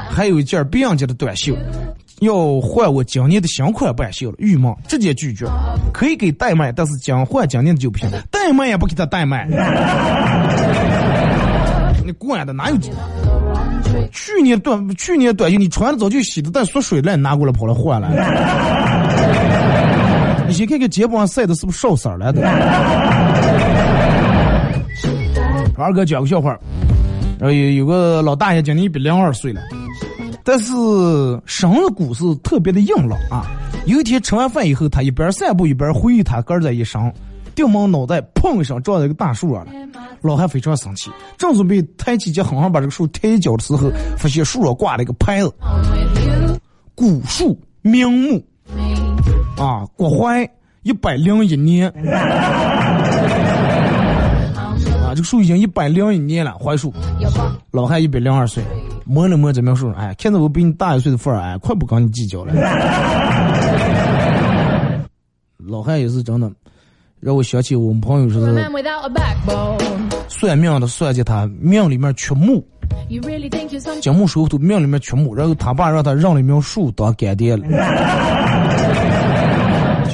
[0.10, 1.54] 还有一件别人家的短袖。
[2.24, 5.46] 要换我今年的新款半袖了，郁闷，直接拒绝。
[5.94, 9.48] 可以给代卖，但是将换今年的就不行，代卖也不给他代卖。
[12.06, 12.78] 你管的哪有？
[14.12, 18.10] 去年短去年短袖你穿的早就洗的但缩水了，你拿过来跑来换了。
[20.48, 22.42] 你先看看肩膀上晒的是不是少色了的。
[25.78, 26.50] 二哥讲个笑话，
[27.40, 29.62] 然后有有个老大爷今年一百零二岁了。
[30.44, 30.74] 但是
[31.46, 33.46] 身子骨是特别的硬朗啊。
[33.86, 37.12] 有一天吃完饭以后，他一边散步一边回忆他哥在一生，
[37.56, 39.72] 掉毛脑袋砰一声撞在一个大树上了。
[40.22, 45.54] 老汉非常生气，正准备抬起脚狠狠把这个树踢一脚的时候，发现树上挂了一个牌子：
[46.96, 48.42] 古树名木
[49.58, 50.50] 啊，国槐
[50.84, 51.94] 一百零一年。
[55.14, 56.92] 啊，这个树已经一百零一年了，槐树。
[57.70, 58.64] 老汉一百零二岁，
[59.06, 62.54] 摸了摸这苗树，哎，看着我比你大一岁的份儿，哎，快不跟你计较了。
[65.60, 66.52] 老汉也是真的，
[67.20, 68.54] 让我想起我们朋友说是
[70.28, 72.66] 算命的算计他命里面缺木，
[74.02, 77.68] 金木水火土命里面缺木，然后他爸让他让了一苗树当干爹了。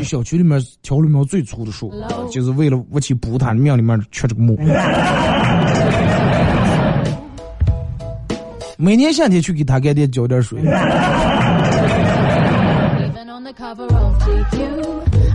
[0.10, 1.93] 就小区里面条里面最粗的树，
[2.32, 4.57] 就是为了我去补他庙里面缺这个木。
[8.76, 10.60] 每年夏天去给他干爹浇点水。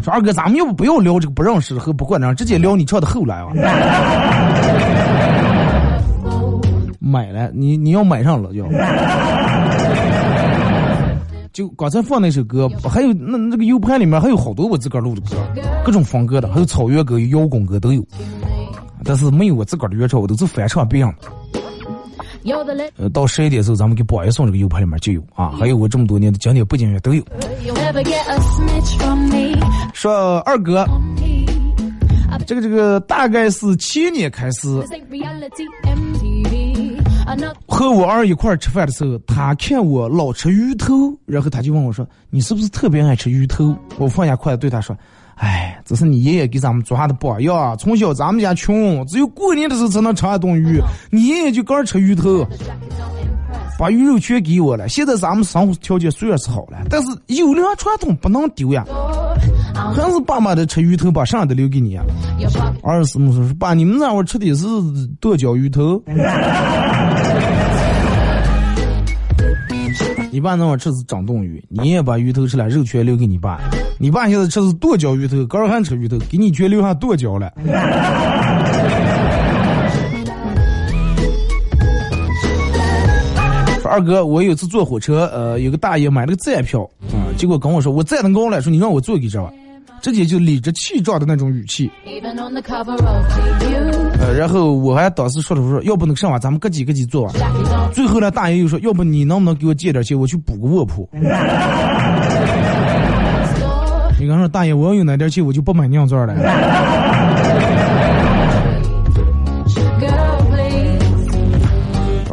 [0.03, 3.53] 说二哥，咱们要不不要聊这个不认识和不管的，直接聊你唱的后来啊。
[6.99, 8.67] 买了，你你要买上了就。
[11.55, 15.37] 就刚才放那首歌，还有那那个 U 盘里面还有好多我自个儿录的歌，
[15.85, 18.05] 各种风格的，还有草原歌、摇滚歌都有，
[19.05, 21.29] 但是没有我自个儿的原唱，我都是翻唱别人的。
[22.97, 27.23] 呃，到十一点的时候，咱们给宝爷送这个 U 盘里面就有啊，还有我这么多年的经典不经典都有。
[29.93, 30.85] 说二哥，
[32.49, 34.69] 这个这个大概是七年开始，
[37.67, 44.97] 和我儿一块儿吃饭的时候，他看我老吃鱼头，然后他就问我说：“你是不是特别爱吃鱼头？”我放下筷子对他说。
[45.37, 47.77] 哎，这是你爷爷给咱们做下的榜样。
[47.77, 50.81] 从小咱们家穷，只有过年的时候才能吃一顿鱼。
[51.11, 52.47] 你爷爷就刚吃鱼头，
[53.77, 54.89] 把鱼肉全给我了。
[54.89, 58.85] 现在咱们生活条件虽然是好了，但是优良传统不能丢呀。
[59.75, 62.05] 还是爸妈的吃鱼头，把剩下的留给你啊。
[62.83, 64.65] 二师母说：“爸，你们那会儿吃的是
[65.21, 66.01] 剁椒鱼头。
[70.31, 73.61] ”你爸那会儿吃是掌冻鱼，你也把鱼头吃了，肉全留给你爸。
[73.99, 77.53] 你爸现在吃是剁椒鱼头，刚还吃鱼头，给你全留下剁椒了。
[83.81, 89.53] 说二哥，我有次坐火车，呃，有个大爷买了个站票，啊，结果跟我说我站的高了，说你让我坐给这吧。
[90.05, 91.91] 直接就理直气壮的那种语气，
[94.21, 97.33] 呃，然后我还当时说了说，要不那个啥咱们各几个几坐。
[97.91, 101.09] 最后呢，大爷又说，要不你能不能给我借点钱，我去补个卧铺。
[104.21, 106.35] 你刚说大爷，我要有那点钱，我就不买酿钻了。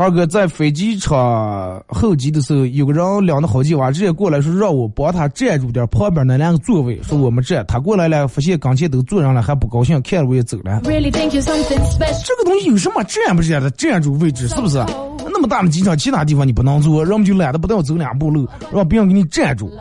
[0.02, 7.64] 二哥在飞机场候机的时候，有个人领着好几娃直接过来说让我帮他占住点旁边那两个座位，说我们占。
[7.68, 10.82] 他过来了，发现刚前都坐上了，还不高兴，看了我也走了。
[10.84, 13.70] 这个东西有什么占不占的？
[13.70, 14.84] 占住位置是不是？
[15.32, 19.72] 那么大的机场，其他地方你不能坐，人们就懒得不带我走两步路，让别人给你占住。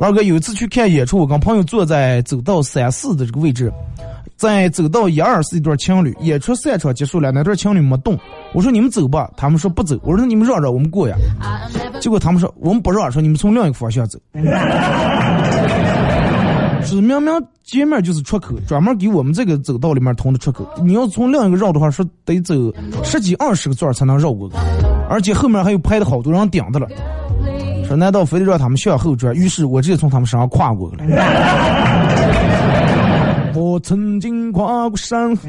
[0.00, 3.70] 二哥有一次去看演出，我跟朋友坐在走道三四的这个位置。
[4.36, 8.18] 在走到一二是一对情侣，演出散场结束了，那对情侣没动。
[8.52, 9.98] 我说你们走吧，他们说不走。
[10.02, 11.16] 我说你们让让，我们过呀。
[12.00, 14.18] 结果他们说我们不让，说你们从另一个方向走。
[16.84, 17.32] 是明明
[17.62, 20.68] 前面就是出口，专门给我们这个走道里面通的出口。
[20.82, 22.54] 你要从另一个绕的话，说得走
[23.02, 24.50] 十几二十个转才能绕过，
[25.08, 26.86] 而且后面还有排的好多人顶着了。
[27.86, 29.34] 说难道非得让他们向后转？
[29.34, 31.04] 于是我直接从他们身上跨过去了。
[33.54, 35.48] 我曾经跨过山河。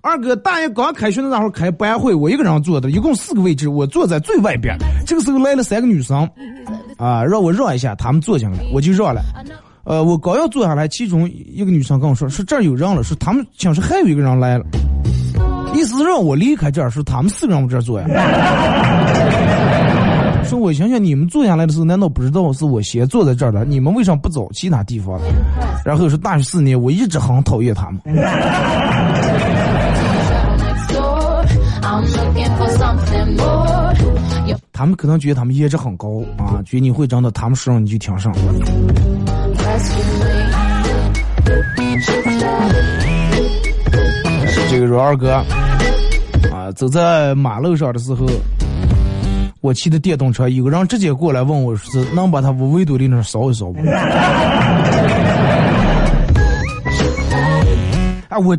[0.00, 4.76] 二哥，大爷刚开学的那会儿开班会，我一个人坐的，一共四个位置，我坐在最外边。
[5.06, 6.28] 这个时候来了三个女生，
[6.96, 9.20] 啊，让我让一下，他们坐进来，我就让了。
[9.84, 14.64] 呃，我刚要坐下来，其中一个女生跟我说：“说这儿有人了，说他们寝室还有一个人来了，
[15.74, 18.06] 意思让我离开这儿，说他们四个人往这儿坐呀。”
[20.48, 23.64] 说，我想想，你们坐下来的时候，难道不知道是我先坐在这儿的？
[23.64, 25.20] 你们为什么不找其他地方？
[25.84, 28.00] 然后是大学四年，我一直很讨厌他们。
[34.72, 38.32] 他们可能觉得他们颜值很高啊，觉得你会长得，他们说让你就挺上。
[44.70, 45.32] 这个说二哥
[46.52, 48.26] 啊，走在马路上的时候。
[49.60, 53.80] 我骑的电动车，有个人直接过来问我，是能把他屋围堵的那扫一扫不？
[58.28, 58.56] 哎， 我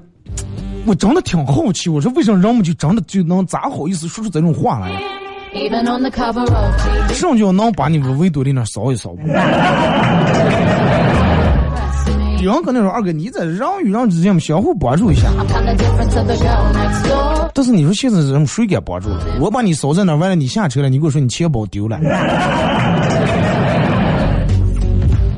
[0.86, 4.92] 我真的挺好奇，我说为什么人们就真的就能咋好意思说出这种话来？
[7.14, 9.10] 什么叫能把你们围堵里那扫一扫。
[9.12, 9.18] 有
[12.46, 15.30] 人可能说二哥你在让与让之间相互帮助一下，
[17.54, 19.10] 但是你说现在人谁给帮助？
[19.40, 22.00] 我把你扫在那，完了你下车了，你给我说你钱包丢了。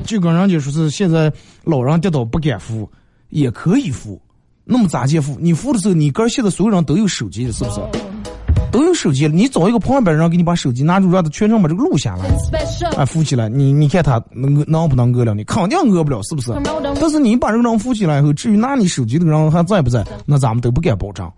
[0.05, 1.31] 就跟人家说是现在
[1.63, 2.89] 老人跌倒不敢扶，
[3.29, 4.21] 也可以扶，
[4.65, 5.37] 那么咋介扶？
[5.39, 7.79] 你扶的时候，你哥现在所有人都有手机了，是不是？
[8.71, 12.23] 都有手机了，你找一个旁边人给你把手机拿住，让他全程把这个录下来，
[12.97, 15.33] 哎，扶起来，你你看他能能不能饿了？
[15.35, 16.53] 你肯定饿不了，是不是？
[16.99, 21.29] 但是你把这个人扶起来以后，至于拿你手机的人还在不在，那咱们都不敢保证。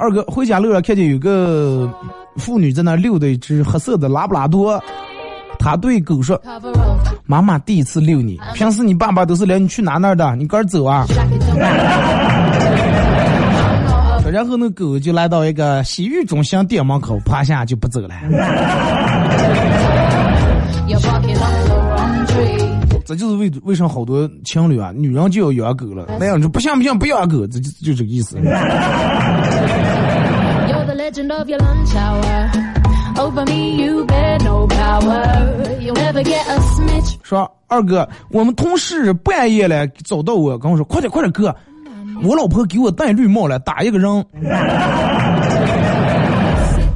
[0.00, 1.92] 二哥回家路上看见有个
[2.36, 4.80] 妇女在那遛的一只黑色的拉布拉多，
[5.58, 6.40] 他对狗说
[7.26, 11.04] ：“妈妈第一次遛你，平时你爸爸都是领你去哪哪的，你跟走啊。”
[14.38, 18.14] 然后那狗就来到一个洗浴中心店门口，趴下就不走了。
[23.04, 28.38] 这就是为为啥好多情侣啊，女人就要养狗了，那样就不行不行不养狗，这就就这个意思。
[37.24, 41.52] 说二哥，我们同事半夜了找到我，跟我说快点快点哥。
[42.22, 44.10] 我老婆给我戴绿帽了，打一个人。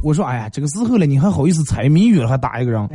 [0.01, 2.89] 我说：“哎呀，这个时候了，你还好意思猜谜语了，还打一个人？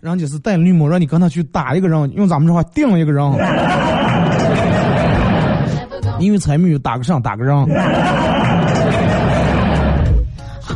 [0.00, 3.24] 人家是戴绿帽，让你跟他去打一个人，用咱们这话定了一个人。
[6.20, 7.54] 因为猜谜语打个上，打个人。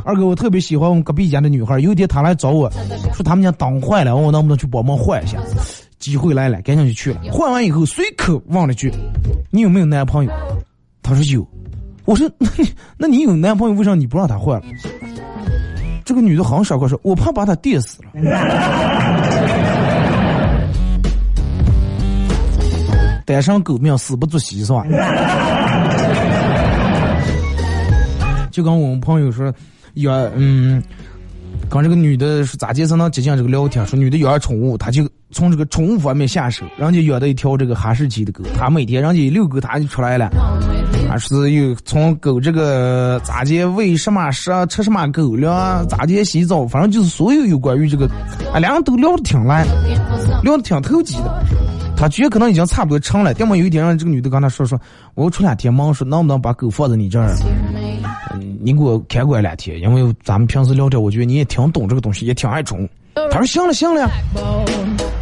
[0.04, 2.68] 二哥，我特别喜欢我们隔壁家的女孩，有一天她来找我
[3.14, 5.38] 说他们家灯坏了，问我能不能去帮忙换一下。
[6.02, 7.20] 机会来了，赶紧就去了。
[7.30, 8.92] 换完以后，随口问了句
[9.50, 10.32] ：“你有没有男朋友？”
[11.00, 11.46] 他说有。
[12.04, 12.48] 我说：“那
[12.98, 14.66] 那你有男朋友，为啥你不让他换了？”
[16.04, 18.08] 这个女的好像傻瓜说：“我怕把他电死了。”
[23.24, 24.84] 单身狗命，死不足惜，是吧？
[28.50, 29.54] 就跟我们朋友说，
[29.94, 30.82] 要嗯。
[31.72, 33.86] 跟这个女的是咋介绍能接近这个聊天？
[33.86, 36.66] 说女的养宠物，她就从这个宠物方面下手。
[36.76, 40.26] 人家养的一条这个哈士奇的狗，她每天人家遛狗，她就出来了。
[41.08, 48.06] 啊，是又从狗这个咋介喂什么食，吃什么狗粮，咋介洗澡，反正就是所有有关于这个，
[48.52, 49.64] 啊，两人都聊得挺来，
[50.42, 51.42] 聊得挺投机的。
[51.96, 54.78] 他觉得可能已经差不多成了，要么有一天让这个女的跟他说说，
[55.14, 57.34] 我出两天忙，说能不能把狗放在你这儿？
[58.64, 62.88] 你给我看管两天，因为咱们平时聊天，我觉得你也挺懂这个东西，也挺爱宠。
[63.28, 64.08] 他说行了行了，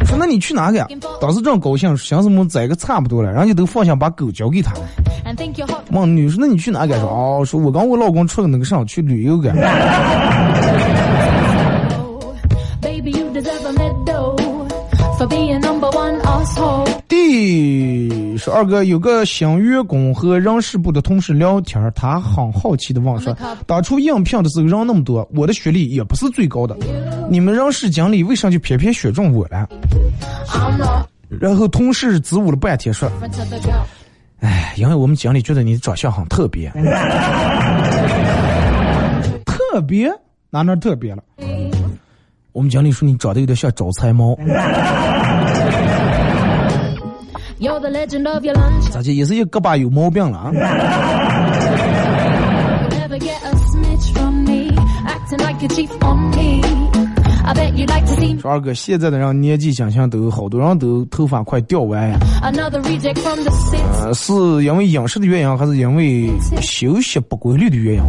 [0.05, 0.87] 说那你去哪个呀？
[1.19, 4.71] 当时正高兴，想什么宰个差不多了，人家都放下把狗交给他。
[5.89, 6.99] 孟女说那你去哪个？
[6.99, 9.51] 说哦，说我跟我老公出了那个上去旅游个。
[17.07, 18.00] 第
[18.43, 23.37] 十二哥有个新员工和人事部的同事聊天，他很好奇的问说
[23.67, 26.75] ：“当初应聘的时候人那么多，我的学历也不是最高的，
[27.29, 29.69] 你们人事经理为啥就偏偏选中我了？”
[31.29, 33.07] 然后同事支吾了半天说
[34.41, 36.67] ：“哎，因为我们经理觉得你长相很特别，
[39.45, 40.11] 特别
[40.49, 41.21] 哪哪特别了？”
[42.53, 44.35] 我们经理说你长得有点像招财猫，
[48.89, 49.13] 咋的？
[49.13, 50.51] 也是一个胳膊有毛病了啊？
[58.39, 62.17] 说二哥，现在的人年纪轻轻都好多人都头发快掉完呀。
[64.01, 64.33] 呃，是
[64.63, 66.29] 因为饮食的原因，还是因为
[66.61, 68.01] 休息不规律的原因？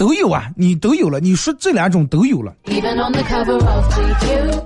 [0.00, 1.20] 都有啊，你都有了。
[1.20, 2.54] 你说这两种都有了。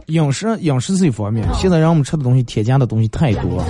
[0.06, 3.60] 饮食饮食这一方面，现在让我们吃的东西添加的东西太多，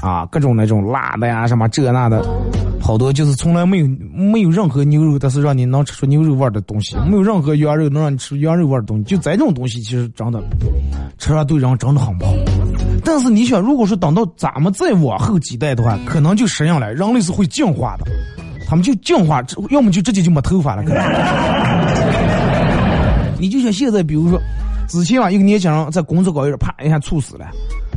[0.00, 2.24] 啊，各种那种辣的呀，什么这那的，
[2.80, 10.40] 好多就是从来没有没有任何牛肉，但是让你能吃出牛肉味的东西，没有任何羊肉能让你吃羊肉味的东西，就这种东西其实真的
[11.18, 12.32] 吃上对人真的很不好。
[13.04, 18.06] 但是你想，如果说等到咱们再往后几代的话，可能就适应了，人类是会进化的。
[18.66, 20.82] 他们就进化，要么就直接就没头发了。
[20.82, 21.02] 可能。
[23.38, 24.40] 你就像现在，比如说，
[24.88, 27.46] 之前啊，一个年轻人在工作岗位上啪一下猝死了，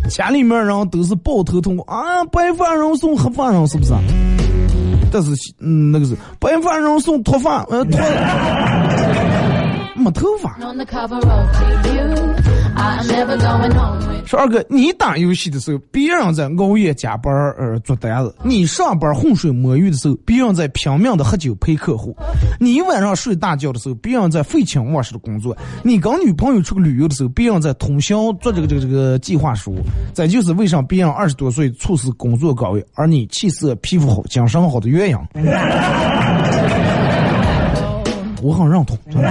[0.09, 3.93] 家里面人都是抱头痛哭啊，白发人送黑发人，是不是？
[5.11, 7.99] 但是，嗯，那个是白发人送脱发，呃，脱
[9.95, 10.55] 没 没头发。
[14.26, 22.14] 说二哥，你打游戏的时候，别人在熬夜加班儿呃做单子；你上班浑水摸鱼的时候，别人在拼命的喝酒陪客户；
[22.60, 25.52] 你晚上睡大觉的时候，别人在废寝忘食的工作；
[25.84, 29.76] 你跟女朋友出去旅游的时候，别人在通宵做这个这个这个计划书。
[30.14, 35.18] 再就是为啥别人二十多岁猝死工作岗位，而你气色皮肤好、精神好的原因。
[38.42, 38.98] 我很认同。
[39.12, 39.28] 真的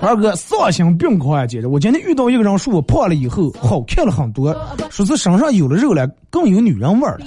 [0.00, 1.46] 二哥，丧心病狂啊！
[1.46, 4.54] 姐姐，我今天遇到一个人说我胖了以后好看了很多，
[4.90, 7.20] 说是身上有了肉了，更有女人味儿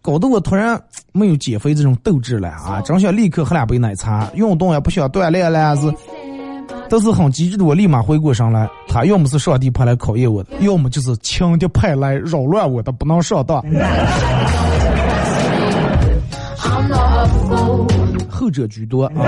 [0.00, 0.80] 搞得我突然
[1.12, 2.80] 没有减肥这种斗志了啊！
[2.82, 5.92] 真想立刻喝两杯奶茶，运动也不想锻炼了，是，
[6.88, 13.62] 但是很机智的我立马回过神来，他要么是上帝派来考验我的，要么就是情敌派来扰乱我的，不能上当。
[18.50, 19.12] 后者居多啊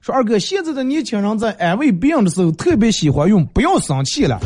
[0.00, 4.40] 说二哥，现在的年轻人在安慰别人的时候，特别喜欢用“不要生气了”。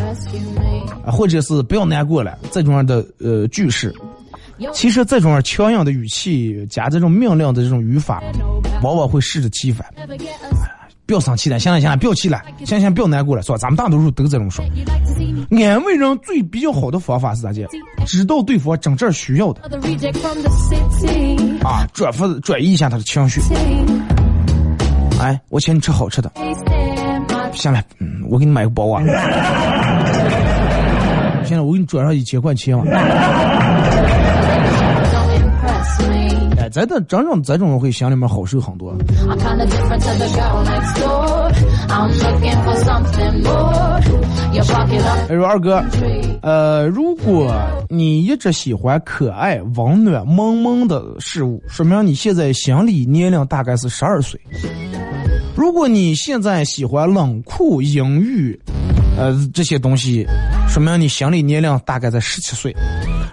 [1.05, 3.95] 啊，或者是不要难过了这种样的呃句式。
[4.73, 8.23] 其实这种样强硬的语气加这种命令的这种语法，
[8.83, 9.87] 往往会适得其反。
[11.09, 13.57] 不要生气了，行了行了，不要气了，行行不要难过了，是吧？
[13.57, 14.63] 咱们大多数都这种说。
[15.51, 17.67] 安慰人最比较好的方法是咋介？
[18.05, 19.63] 知道对方真正需要的
[21.65, 23.41] 啊，转发转移一下他的情绪。
[25.19, 26.31] 哎，我请你吃好吃的。
[27.55, 29.01] 行了，嗯，我给你买个包啊。
[31.43, 32.85] 行了，我给你转上一千块钱嘛。
[36.69, 38.95] 哎，咱的真正这种人会心里面好受很多。
[45.29, 45.83] 哎，说二哥.
[46.43, 47.55] 呃，如果
[47.89, 54.39] 你一直喜欢可爱、温暖、萌萌的事物，说明你现在心理年龄大概是十二岁。
[55.57, 58.61] 如果你现在喜欢冷酷、阴郁，
[59.19, 60.25] 呃，这些东西，
[60.69, 62.73] 说明你心理年龄大概在十七岁。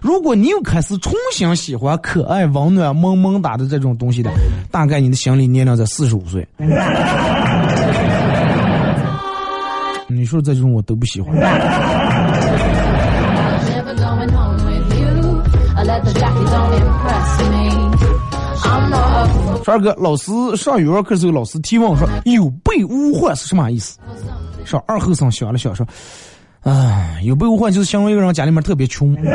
[0.02, 4.32] 如果你又开始重新喜欢可爱、温暖、萌萌哒的这种东西的，
[4.72, 6.48] 大概你的心理年龄在四十五岁。
[10.08, 11.36] 你说这种我都不喜欢。
[11.36, 11.44] I'm
[13.70, 15.44] never going home with you.
[15.76, 17.70] A leather jacket don't impress me.
[18.64, 19.64] I'm not a fool.
[19.64, 24.00] 说二哥，老师上语文课时候，老师提问说“有备无患”是什么意思？
[24.66, 25.86] 说二后生想了想说
[26.64, 29.16] ：“啊，有备无患就是形容一个人家里面特别穷。”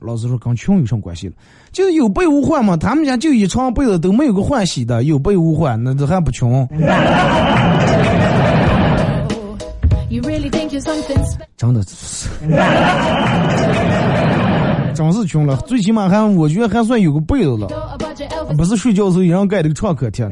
[0.00, 1.34] 老师说跟穷有什么关系了？
[1.70, 6.66] 就是有备无患嘛，他们家就一床被子都没有个换洗的，有备无患，那这还不穷?
[11.56, 12.28] 真的是，
[14.94, 17.68] 真是穷了，最起码还我觉得还算有个被子了
[18.56, 20.24] 不是睡觉的时候一人盖了个创可贴。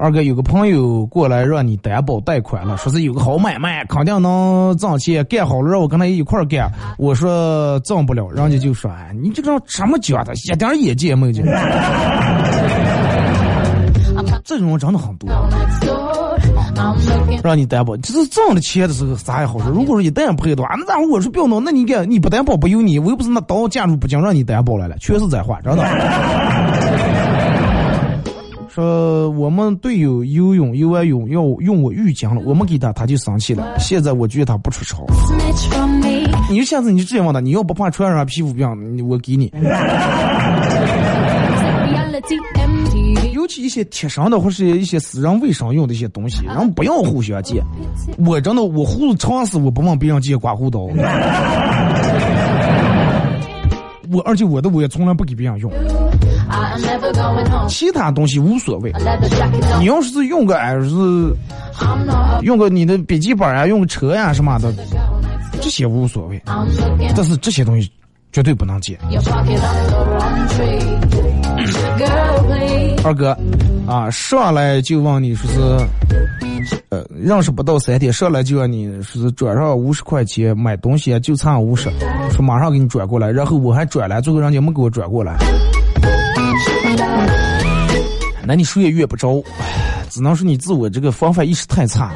[0.00, 6.72] 二哥有个朋友过来让你担保贷款了，说是有个好买卖，肯定能挣钱，干好了让我跟他一块干。
[6.96, 11.32] 我说挣不了，人家就说：“哎，你这个什么讲的，一点眼界也没有。
[14.42, 15.28] ”这种人真的很多，
[17.44, 19.70] 让你担保，就是挣了钱的时候啥也好说。
[19.70, 25.84] 如果说一旦赔的话，那我说不要弄，那你干你不担保不由你，我又不是那刀架住不讲让你担保来了，全是在话，真的。
[28.80, 33.78] 说我们队友游泳游完泳要用我浴巾了，我们给他他就生气了。
[33.78, 35.04] 现在我觉得他不出丑。
[36.48, 39.52] 你就下次你就这样问他，你要不怕传染皮肤病，我给你。
[43.34, 47.62] 尤其一些贴身的或是一些私人卫生用的一些东西，人不要互相借。
[48.26, 50.88] 我真的我胡子长死，我不问别人借刮胡刀。
[54.10, 55.70] 我而且我的我也从来不给别人用。
[57.68, 58.92] 其他东西无所谓。
[59.78, 61.36] 你要是用个儿子
[62.42, 64.72] 用个你的笔记本啊用个车呀什么的
[65.60, 66.40] 这些无所谓。
[67.16, 67.90] 但是这些东西
[68.32, 68.98] 绝对不能借。
[73.04, 73.36] 二哥
[73.86, 76.49] 啊上来就问你说是
[76.90, 81.88] 呃，认识不到三天，上来就让你是转上五十块钱买东西，就差五十，
[82.32, 85.36] 说马上给你转过来，然后我还转了，最后人家没给我转过来，
[88.44, 92.10] 那你谁也越不着，唉只能说你自我这个防范意识太差，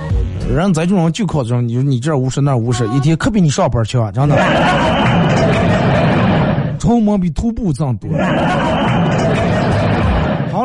[0.53, 4.36] 人咱这种就靠这种，你说你这五十那五十，一天可比你上班强，真的，
[6.80, 8.11] 出门比徒步挣多。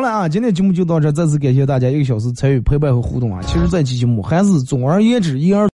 [0.00, 3.42] 好了啊，今天节目就到这，再次感谢大家一个小时参与陪伴和互动啊。
[3.42, 5.68] 其实这期节目还是总而言之，一而。